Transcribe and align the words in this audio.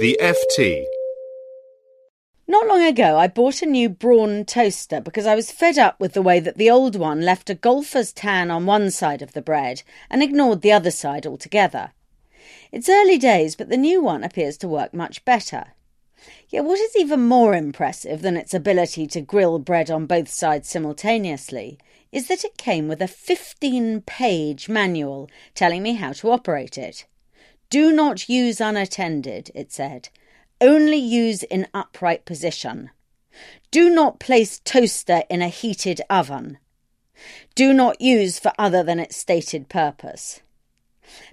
The 0.00 0.16
FT. 0.22 0.84
Not 2.46 2.68
long 2.68 2.84
ago, 2.84 3.18
I 3.18 3.26
bought 3.26 3.62
a 3.62 3.66
new 3.66 3.88
Braun 3.88 4.44
toaster 4.44 5.00
because 5.00 5.26
I 5.26 5.34
was 5.34 5.50
fed 5.50 5.76
up 5.76 5.98
with 5.98 6.12
the 6.12 6.22
way 6.22 6.38
that 6.38 6.56
the 6.56 6.70
old 6.70 6.94
one 6.94 7.22
left 7.22 7.50
a 7.50 7.56
golfer's 7.56 8.12
tan 8.12 8.48
on 8.48 8.64
one 8.64 8.92
side 8.92 9.22
of 9.22 9.32
the 9.32 9.42
bread 9.42 9.82
and 10.08 10.22
ignored 10.22 10.60
the 10.60 10.70
other 10.70 10.92
side 10.92 11.26
altogether. 11.26 11.90
It's 12.70 12.88
early 12.88 13.18
days, 13.18 13.56
but 13.56 13.70
the 13.70 13.76
new 13.76 14.00
one 14.00 14.22
appears 14.22 14.56
to 14.58 14.68
work 14.68 14.94
much 14.94 15.24
better. 15.24 15.72
Yet 16.48 16.64
what 16.64 16.78
is 16.78 16.94
even 16.94 17.26
more 17.26 17.56
impressive 17.56 18.22
than 18.22 18.36
its 18.36 18.54
ability 18.54 19.08
to 19.08 19.20
grill 19.20 19.58
bread 19.58 19.90
on 19.90 20.06
both 20.06 20.28
sides 20.28 20.68
simultaneously 20.68 21.76
is 22.12 22.28
that 22.28 22.44
it 22.44 22.56
came 22.56 22.86
with 22.86 23.02
a 23.02 23.08
15 23.08 24.02
page 24.02 24.68
manual 24.68 25.28
telling 25.56 25.82
me 25.82 25.94
how 25.94 26.12
to 26.12 26.30
operate 26.30 26.78
it. 26.78 27.04
Do 27.70 27.92
not 27.92 28.30
use 28.30 28.60
unattended, 28.60 29.50
it 29.54 29.70
said. 29.72 30.08
Only 30.60 30.96
use 30.96 31.42
in 31.42 31.68
upright 31.74 32.24
position. 32.24 32.90
Do 33.70 33.90
not 33.90 34.18
place 34.18 34.58
toaster 34.64 35.24
in 35.28 35.42
a 35.42 35.48
heated 35.48 36.00
oven. 36.08 36.58
Do 37.54 37.74
not 37.74 38.00
use 38.00 38.38
for 38.38 38.52
other 38.58 38.82
than 38.82 38.98
its 38.98 39.16
stated 39.16 39.68
purpose. 39.68 40.40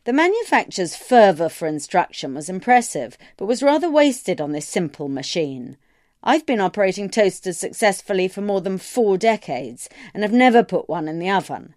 The 0.04 0.14
manufacturer's 0.14 0.96
fervour 0.96 1.48
for 1.48 1.68
instruction 1.68 2.34
was 2.34 2.50
impressive, 2.50 3.18
but 3.38 3.46
was 3.46 3.64
rather 3.64 3.90
wasted 3.90 4.42
on 4.42 4.52
this 4.52 4.68
simple 4.68 5.08
machine. 5.08 5.78
I've 6.22 6.46
been 6.46 6.60
operating 6.60 7.10
toasters 7.10 7.58
successfully 7.58 8.28
for 8.28 8.42
more 8.42 8.62
than 8.62 8.78
four 8.78 9.18
decades 9.18 9.90
and 10.14 10.24
have 10.24 10.34
never 10.34 10.64
put 10.64 10.90
one 10.90 11.08
in 11.08 11.20
the 11.20 11.30
oven. 11.30 11.76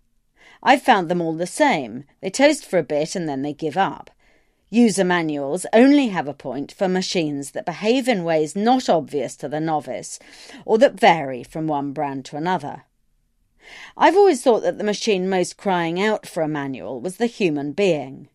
I've 0.63 0.83
found 0.83 1.09
them 1.09 1.21
all 1.21 1.35
the 1.35 1.47
same. 1.47 2.05
They 2.21 2.31
toast 2.31 2.65
for 2.65 2.79
a 2.79 2.83
bit 2.83 3.15
and 3.15 3.29
then 3.29 3.43
they 3.43 3.53
give 3.53 3.77
up. 3.77 4.11
User 4.71 5.05
manuals 5.05 5.65
only 5.73 6.09
have 6.09 6.29
a 6.29 6.35
point 6.35 6.73
for 6.73 6.89
machines 6.89 7.53
that 7.53 7.65
behave 7.65 8.07
in 8.07 8.23
ways 8.23 8.55
not 8.55 8.89
obvious 8.89 9.35
to 9.37 9.49
the 9.49 9.61
novice 9.61 10.19
or 10.67 10.77
that 10.79 11.01
vary 11.01 11.43
from 11.43 11.67
one 11.67 11.93
brand 11.93 12.27
to 12.27 12.37
another. 12.37 12.85
I've 13.97 14.17
always 14.17 14.43
thought 14.43 14.61
that 14.63 14.77
the 14.77 14.85
machine 14.85 15.29
most 15.29 15.57
crying 15.57 16.01
out 16.03 16.27
for 16.27 16.43
a 16.43 16.49
manual 16.49 17.01
was 17.01 17.17
the 17.17 17.27
human 17.27 17.73
being. 17.73 18.29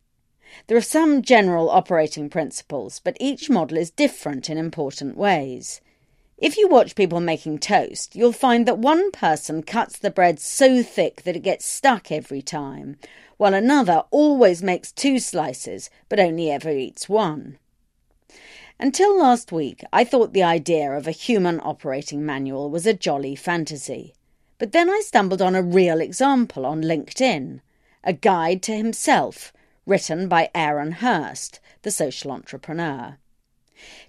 There 0.68 0.78
are 0.78 0.82
some 0.82 1.22
general 1.22 1.70
operating 1.70 2.30
principles, 2.30 3.00
but 3.04 3.18
each 3.20 3.50
model 3.50 3.78
is 3.78 3.92
different 3.92 4.50
in 4.50 4.58
important 4.58 5.18
ways. 5.18 5.82
If 6.38 6.58
you 6.58 6.68
watch 6.68 6.96
people 6.96 7.20
making 7.20 7.60
toast, 7.60 8.16
you'll 8.16 8.32
find 8.32 8.68
that 8.68 8.80
one 8.80 9.12
person 9.12 9.64
cuts 9.64 9.98
the 9.98 10.12
bread 10.12 10.40
so 10.40 10.84
thick 10.84 11.24
that 11.24 11.36
it 11.36 11.44
gets 11.44 11.66
stuck 11.66 12.12
every 12.12 12.42
time, 12.42 12.98
while 13.38 13.54
another 13.54 14.04
always 14.12 14.64
makes 14.64 14.92
two 14.92 15.20
slices 15.20 15.90
but 16.10 16.20
only 16.20 16.50
ever 16.52 16.72
eats 16.72 17.08
one. 17.08 17.58
Until 18.80 19.18
last 19.18 19.52
week, 19.52 19.84
I 19.94 20.04
thought 20.04 20.34
the 20.34 20.44
idea 20.44 20.92
of 20.92 21.08
a 21.08 21.12
human 21.12 21.60
operating 21.62 22.26
manual 22.26 22.70
was 22.70 22.86
a 22.86 22.94
jolly 22.94 23.36
fantasy. 23.36 24.14
But 24.58 24.72
then 24.72 24.90
I 24.90 25.02
stumbled 25.04 25.42
on 25.42 25.56
a 25.56 25.62
real 25.62 26.02
example 26.02 26.66
on 26.66 26.82
LinkedIn 26.82 27.62
a 28.04 28.14
guide 28.14 28.62
to 28.64 28.76
himself, 28.76 29.54
written 29.86 30.28
by 30.28 30.50
Aaron 30.54 30.94
Hurst, 30.94 31.60
the 31.84 31.92
social 31.92 32.32
entrepreneur. 32.32 33.18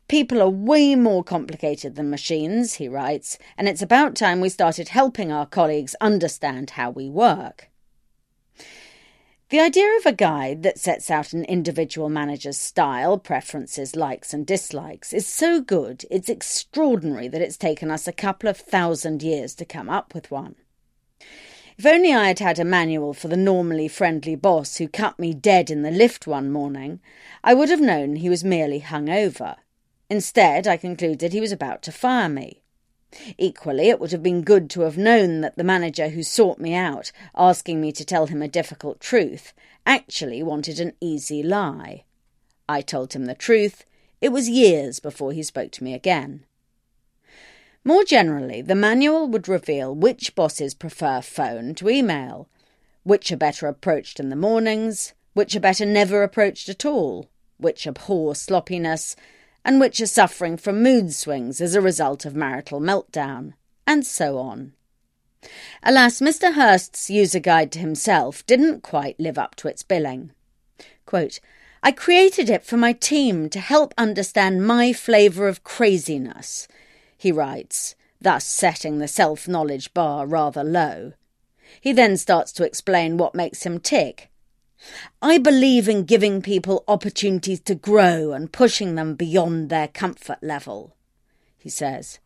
People 0.09 0.43
are 0.43 0.51
way 0.51 0.95
more 0.95 1.25
complicated 1.25 1.95
than 1.95 2.11
machines, 2.11 2.75
he 2.75 2.89
writes, 2.89 3.39
and 3.57 3.69
it's 3.69 3.83
about 3.83 4.15
time 4.15 4.41
we 4.41 4.49
started 4.49 4.89
helping 4.89 5.33
our 5.33 5.47
colleagues 5.47 5.97
understand 6.01 6.71
how 6.71 6.91
we 6.91 7.09
work. 7.09 7.71
The 9.51 9.61
idea 9.61 9.89
of 9.99 10.07
a 10.07 10.13
guide 10.13 10.63
that 10.63 10.79
sets 10.79 11.11
out 11.11 11.33
an 11.33 11.45
individual 11.45 12.09
manager's 12.09 12.59
style, 12.59 13.19
preferences, 13.19 13.95
likes, 13.95 14.35
and 14.35 14.47
dislikes 14.47 15.13
is 15.13 15.27
so 15.27 15.61
good 15.61 16.05
it's 16.11 16.29
extraordinary 16.29 17.29
that 17.29 17.43
it's 17.43 17.57
taken 17.57 17.91
us 17.91 18.09
a 18.09 18.13
couple 18.13 18.49
of 18.49 18.57
thousand 18.57 19.23
years 19.23 19.55
to 19.57 19.65
come 19.65 19.89
up 19.89 20.15
with 20.15 20.31
one. 20.31 20.57
If 21.77 21.87
only 21.87 22.13
I 22.13 22.29
had 22.29 22.39
had 22.39 22.59
a 22.59 22.65
manual 22.65 23.15
for 23.15 23.29
the 23.29 23.37
normally 23.37 23.89
friendly 23.89 24.35
boss 24.35 24.77
who 24.77 24.89
cut 24.89 25.19
me 25.19 25.35
dead 25.35 25.71
in 25.71 25.83
the 25.83 25.91
lift 25.91 26.27
one 26.27 26.51
morning, 26.51 27.01
I 27.43 27.55
would 27.55 27.69
have 27.69 27.81
known 27.81 28.17
he 28.17 28.29
was 28.29 28.45
merely 28.45 28.79
hung 28.79 29.09
over. 29.09 29.57
Instead, 30.11 30.67
I 30.67 30.77
concluded 30.77 31.33
he 31.33 31.41
was 31.41 31.53
about 31.53 31.83
to 31.83 31.93
fire 31.93 32.29
me. 32.29 32.63
Equally, 33.39 33.89
it 33.89 34.01
would 34.01 34.13
have 34.13 34.23
been 34.23 34.43
good 34.43 34.69
to 34.71 34.83
have 34.83 34.99
known 34.99 35.41
that 35.41 35.57
the 35.57 35.65
manager 35.65 36.09
who 36.09 36.23
sought 36.23 36.59
me 36.59 36.75
out, 36.75 37.13
asking 37.37 37.81
me 37.81 37.93
to 37.93 38.05
tell 38.05 38.27
him 38.27 38.43
a 38.43 38.49
difficult 38.49 39.01
truth, 39.01 39.53
actually 39.87 40.43
wanted 40.43 40.81
an 40.81 40.95
easy 41.01 41.43
lie. 41.43 42.05
I 42.69 42.81
told 42.81 43.13
him 43.13 43.27
the 43.27 43.35
truth. 43.35 43.85
It 44.21 44.31
was 44.31 44.49
years 44.49 45.01
before 45.01 45.33
he 45.33 45.43
spoke 45.43 45.71
to 45.73 45.85
me 45.85 45.95
again. 45.95 46.45
More 47.85 48.05
generally, 48.05 48.63
the 48.63 48.75
manual 48.75 49.29
would 49.29 49.47
reveal 49.47 49.95
which 49.95 50.35
bosses 50.35 50.75
prefer 50.75 51.21
phone 51.21 51.75
to 51.77 51.91
email, 51.91 52.49
which 53.03 53.31
are 53.31 53.37
better 53.37 53.67
approached 53.67 54.19
in 54.19 54.31
the 54.31 54.37
mornings, 54.37 55.13
which 55.35 55.55
are 55.55 55.61
better 55.61 55.85
never 55.85 56.23
approached 56.23 56.69
at 56.69 56.85
all, 56.85 57.29
which 57.59 57.87
abhor 57.87 58.35
sloppiness, 58.35 59.15
and 59.65 59.81
which 59.81 60.01
are 60.01 60.07
suffering 60.07 60.57
from 60.57 60.83
mood 60.83 61.13
swings 61.13 61.61
as 61.61 61.75
a 61.75 61.81
result 61.81 62.25
of 62.25 62.35
marital 62.35 62.81
meltdown, 62.81 63.55
and 63.87 64.07
so 64.07 64.39
on. 64.39 64.73
Alas, 65.83 66.21
Mr. 66.21 66.55
Hurst's 66.55 67.11
user 67.11 67.39
guide 67.39 67.73
to 67.73 67.79
himself 67.79 68.45
didn't 68.47 68.83
quite 68.83 69.19
live 69.19 69.39
up 69.39 69.55
to 69.57 69.69
its 69.69 69.83
billing. 69.83 70.33
Quote, 71.07 71.41
I 71.83 71.93
created 71.93 72.49
it 72.49 72.65
for 72.65 72.77
my 72.79 72.93
team 72.93 73.51
to 73.51 73.61
help 73.61 73.93
understand 73.99 74.67
my 74.67 74.93
flavour 74.93 75.49
of 75.49 75.65
craziness, 75.65 76.67
he 77.17 77.31
writes, 77.31 77.95
thus 78.21 78.47
setting 78.47 78.99
the 78.99 79.09
self 79.09 79.47
knowledge 79.47 79.93
bar 79.93 80.27
rather 80.27 80.65
low. 80.65 81.13
He 81.81 81.93
then 81.93 82.17
starts 82.17 82.53
to 82.53 82.65
explain 82.65 83.17
what 83.17 83.35
makes 83.35 83.65
him 83.65 83.81
tick 83.81 84.31
I 85.23 85.39
believe 85.39 85.89
in 85.89 86.05
giving 86.05 86.43
people 86.43 86.85
opportunities 86.87 87.61
to 87.61 87.75
grow 87.75 88.33
and 88.33 88.53
pushing 88.53 88.95
them 88.95 89.15
beyond 89.15 89.69
their 89.69 89.89
comfort 89.89 90.43
level, 90.43 90.97
he 91.59 91.69
says. 91.71 92.19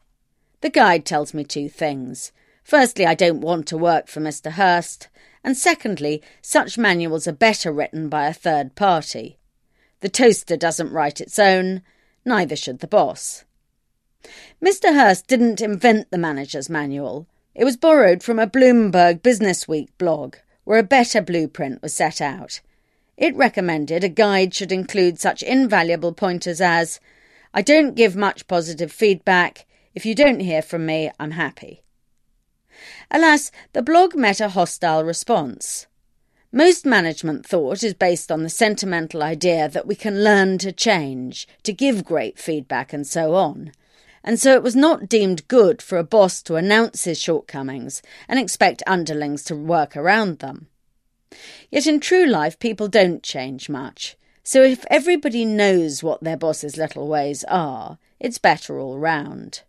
The 0.61 0.71
guide 0.71 1.05
tells 1.05 1.33
me 1.33 1.45
two 1.45 1.69
things. 1.69 2.33
Firstly, 2.65 3.07
I 3.07 3.15
don't 3.15 3.41
want 3.41 3.67
to 3.69 3.79
work 3.79 4.09
for 4.09 4.21
Mr. 4.21 4.53
Hurst, 4.53 5.09
and 5.45 5.57
secondly, 5.57 6.23
such 6.43 6.77
manuals 6.77 7.29
are 7.29 7.33
better 7.33 7.73
written 7.73 8.09
by 8.09 8.27
a 8.27 8.35
third 8.35 8.75
party. 8.75 9.39
The 10.01 10.09
toaster 10.09 10.57
doesn't 10.57 10.93
write 10.93 11.21
its 11.21 11.39
own, 11.39 11.83
neither 12.25 12.57
should 12.57 12.81
the 12.81 12.87
boss. 12.87 13.45
Mr. 14.63 14.95
Hurst 14.95 15.27
didn't 15.29 15.61
invent 15.61 16.11
the 16.11 16.19
manager's 16.19 16.69
manual. 16.69 17.27
It 17.55 17.65
was 17.65 17.77
borrowed 17.77 18.23
from 18.23 18.39
a 18.39 18.47
Bloomberg 18.47 19.21
Businessweek 19.21 19.89
blog 19.97 20.37
where 20.69 20.79
a 20.79 20.83
better 20.83 21.23
blueprint 21.23 21.81
was 21.81 21.95
set 21.95 22.21
out. 22.21 22.61
It 23.17 23.35
recommended 23.35 24.05
a 24.05 24.09
guide 24.11 24.53
should 24.53 24.71
include 24.71 25.19
such 25.19 25.43
invaluable 25.43 26.13
pointers 26.13 26.61
as 26.61 27.01
I 27.55 27.63
don't 27.63 27.95
give 27.95 28.15
much 28.15 28.47
positive 28.47 28.93
feedback. 28.93 29.65
If 29.95 30.05
you 30.05 30.15
don't 30.15 30.41
hear 30.41 30.61
from 30.61 30.85
me, 30.85 31.11
I'm 31.19 31.31
happy. 31.31 31.81
Alas, 33.11 33.51
the 33.73 33.81
blog 33.81 34.15
met 34.15 34.43
a 34.43 34.51
hostile 34.51 35.05
response. 35.05 35.87
Most 36.53 36.85
management 36.85 37.47
thought 37.47 37.83
is 37.83 37.95
based 37.95 38.31
on 38.31 38.43
the 38.43 38.51
sentimental 38.51 39.23
idea 39.23 39.71
that 39.71 39.87
we 39.87 39.95
can 39.95 40.23
learn 40.23 40.59
to 40.59 40.71
change, 40.71 41.49
to 41.63 41.73
give 41.73 42.05
great 42.05 42.39
feedback, 42.39 42.93
and 42.93 43.07
so 43.07 43.37
on 43.37 43.73
and 44.23 44.39
so 44.39 44.55
it 44.55 44.63
was 44.63 44.77
not 44.77 45.09
deemed 45.09 45.47
good 45.49 45.81
for 45.81 45.99
a 45.99 46.05
boss 46.05 46.43
to 46.43 46.57
announce 46.57 47.05
his 47.05 47.21
shortcomings 47.21 48.03
and 48.29 48.39
expect 48.39 48.83
underlings 48.87 49.45
to 49.45 49.55
work 49.55 49.97
around 49.97 50.39
them. 50.39 50.69
Yet 51.71 51.87
in 51.87 52.01
true 52.01 52.27
life, 52.27 52.59
people 52.59 52.89
don't 52.89 53.23
change 53.23 53.69
much, 53.69 54.17
so 54.43 54.63
if 54.63 54.85
everybody 54.91 55.45
knows 55.45 56.03
what 56.03 56.23
their 56.23 56.37
boss's 56.37 56.77
little 56.77 57.07
ways 57.07 57.45
are, 57.45 57.99
it's 58.19 58.39
better 58.39 58.81
all 58.81 58.99
round. 58.99 59.63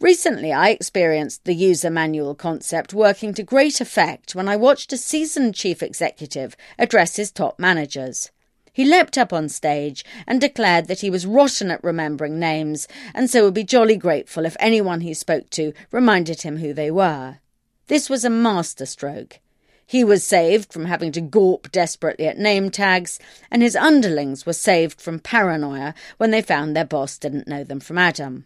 Recently, 0.00 0.52
I 0.52 0.70
experienced 0.70 1.44
the 1.44 1.54
user 1.54 1.88
manual 1.88 2.34
concept 2.34 2.92
working 2.92 3.32
to 3.34 3.42
great 3.42 3.80
effect 3.80 4.34
when 4.34 4.48
I 4.48 4.56
watched 4.56 4.92
a 4.92 4.98
seasoned 4.98 5.54
chief 5.54 5.82
executive 5.82 6.56
address 6.78 7.16
his 7.16 7.30
top 7.30 7.58
managers. 7.58 8.30
He 8.74 8.84
leapt 8.84 9.16
up 9.16 9.32
on 9.32 9.48
stage 9.48 10.04
and 10.26 10.40
declared 10.40 10.88
that 10.88 11.00
he 11.00 11.08
was 11.08 11.26
rotten 11.26 11.70
at 11.70 11.82
remembering 11.84 12.40
names 12.40 12.88
and 13.14 13.30
so 13.30 13.44
would 13.44 13.54
be 13.54 13.62
jolly 13.62 13.96
grateful 13.96 14.44
if 14.44 14.56
anyone 14.58 15.00
he 15.00 15.14
spoke 15.14 15.48
to 15.50 15.72
reminded 15.92 16.42
him 16.42 16.56
who 16.56 16.74
they 16.74 16.90
were. 16.90 17.38
This 17.86 18.10
was 18.10 18.24
a 18.24 18.30
masterstroke. 18.30 19.38
He 19.86 20.02
was 20.02 20.24
saved 20.24 20.72
from 20.72 20.86
having 20.86 21.12
to 21.12 21.20
gawp 21.20 21.70
desperately 21.70 22.26
at 22.26 22.36
name 22.36 22.68
tags, 22.68 23.20
and 23.48 23.62
his 23.62 23.76
underlings 23.76 24.44
were 24.44 24.52
saved 24.52 25.00
from 25.00 25.20
paranoia 25.20 25.94
when 26.16 26.32
they 26.32 26.42
found 26.42 26.74
their 26.74 26.84
boss 26.84 27.16
didn't 27.16 27.46
know 27.46 27.62
them 27.62 27.78
from 27.78 27.98
Adam. 27.98 28.44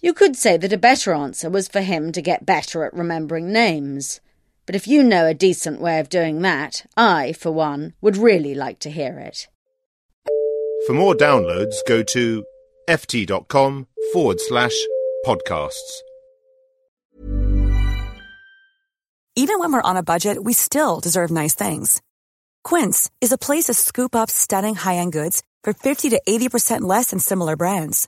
You 0.00 0.12
could 0.12 0.36
say 0.36 0.58
that 0.58 0.72
a 0.72 0.76
better 0.76 1.14
answer 1.14 1.48
was 1.48 1.66
for 1.66 1.80
him 1.80 2.12
to 2.12 2.20
get 2.20 2.44
better 2.44 2.84
at 2.84 2.92
remembering 2.92 3.50
names. 3.52 4.20
But 4.68 4.76
if 4.76 4.86
you 4.86 5.02
know 5.02 5.26
a 5.26 5.32
decent 5.32 5.80
way 5.80 5.98
of 5.98 6.10
doing 6.10 6.42
that, 6.42 6.84
I, 6.94 7.32
for 7.32 7.50
one, 7.50 7.94
would 8.02 8.18
really 8.18 8.54
like 8.54 8.80
to 8.80 8.90
hear 8.90 9.18
it. 9.18 9.48
For 10.86 10.92
more 10.92 11.14
downloads, 11.14 11.76
go 11.88 12.02
to 12.02 12.44
ft.com 12.86 13.86
forward 14.12 14.38
slash 14.40 14.74
podcasts. 15.24 16.02
Even 19.36 19.58
when 19.58 19.72
we're 19.72 19.80
on 19.80 19.96
a 19.96 20.02
budget, 20.02 20.44
we 20.44 20.52
still 20.52 21.00
deserve 21.00 21.30
nice 21.30 21.54
things. 21.54 22.02
Quince 22.62 23.08
is 23.22 23.32
a 23.32 23.38
place 23.38 23.68
to 23.68 23.74
scoop 23.74 24.14
up 24.14 24.30
stunning 24.30 24.74
high 24.74 24.96
end 24.96 25.12
goods 25.12 25.42
for 25.64 25.72
50 25.72 26.10
to 26.10 26.20
80% 26.28 26.82
less 26.82 27.08
than 27.08 27.20
similar 27.20 27.56
brands. 27.56 28.06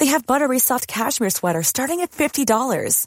They 0.00 0.06
have 0.06 0.26
buttery 0.26 0.58
soft 0.58 0.88
cashmere 0.88 1.30
sweaters 1.30 1.68
starting 1.68 2.00
at 2.00 2.10
$50, 2.10 3.06